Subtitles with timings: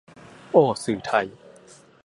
[0.51, 1.27] โอ้สื่อไทย